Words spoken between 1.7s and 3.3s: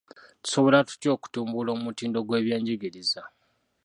omutindo gw'ebyenjigiriza?